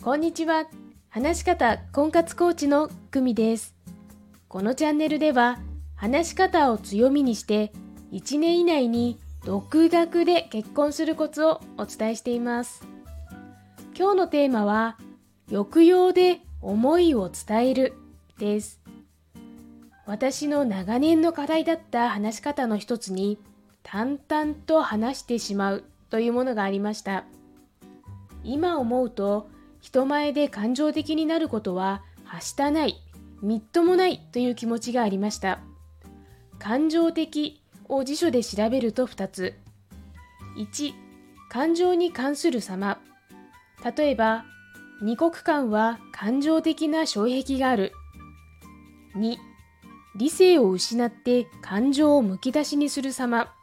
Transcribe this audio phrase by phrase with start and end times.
[0.00, 0.64] こんにちは。
[1.08, 3.74] 話し方婚活コーチの久美です。
[4.46, 5.58] このチャンネルでは、
[5.96, 7.72] 話し方を強みにして、
[8.12, 12.86] 1年以内に独学で結婚するコツをお伝えしています。
[13.98, 14.98] 今日のテーマは、
[15.50, 17.94] 抑揚で思いを伝える
[18.38, 18.80] です。
[20.06, 23.36] 私の長年の課題だった話し方の一つに、
[23.82, 27.24] 淡々と話してしまうというものがありました。
[28.44, 33.00] 今思うと、人前で感情的になることははしたない、
[33.42, 35.60] みっともないという気持ちがありました。
[36.58, 39.54] 感情的を辞書で調べると2つ。
[40.56, 40.92] 1、
[41.48, 43.00] 感情に関する様。
[43.96, 44.44] 例えば、
[45.00, 47.92] 二国間は感情的な障壁がある。
[49.16, 49.36] 2、
[50.16, 53.54] 理性を失って感情をむき出しにする様。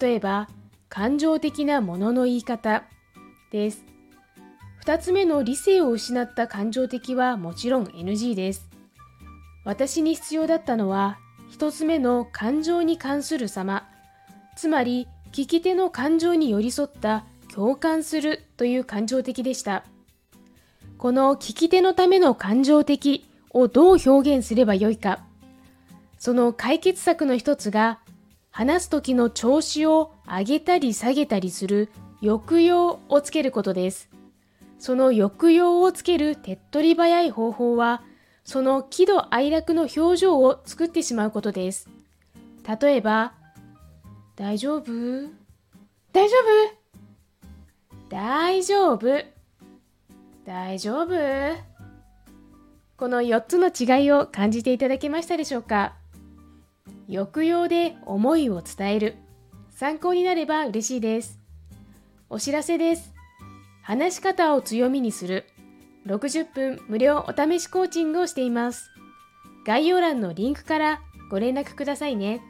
[0.00, 0.48] 例えば、
[0.88, 2.84] 感情的なものの言い方
[3.52, 3.95] です。
[4.86, 8.68] 2つ目の理性を失った感情的はもちろん NG です。
[9.64, 11.18] 私に必要だったのは、
[11.50, 13.88] 1つ目の感情に関する様、
[14.56, 19.82] つまり聞き手の感情に寄り添った共感するという感情的でした。
[20.98, 25.24] この聞き手のための感情的をどう表現すればよいか。
[26.16, 27.98] その解決策の一つが、
[28.52, 31.90] 話す時の調子を上げたり下げたりする
[32.20, 34.15] 抑揚をつけることです。
[34.78, 38.02] その抑揚をつける手っ取り早い方法は、
[38.44, 41.88] その喜怒哀楽の表情を作ってしまうことです。
[42.80, 43.32] 例えば、
[44.36, 44.84] 大丈夫？
[46.12, 48.08] 大丈夫？
[48.08, 49.24] 大丈夫？
[50.44, 51.56] 大丈夫？
[52.96, 55.94] この4つの違いを感じていただけましたでしょうか？
[57.08, 59.16] 抑揚で思いを伝える。
[59.70, 61.40] 参考になれば嬉しいです。
[62.30, 63.15] お知らせです。
[63.86, 65.44] 話し方を強みにする
[66.06, 68.90] 60分無料お試しコーチングをしています。
[69.64, 71.00] 概要欄のリンクから
[71.30, 72.40] ご連絡くださいね。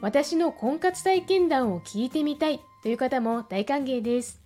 [0.00, 4.40] 私の婚活体験談を聞いてみたいという方も大歓迎です。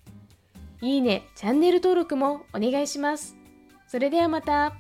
[0.80, 3.36] いいね、チャンネル登録もお願いします。
[3.86, 4.74] それではまた。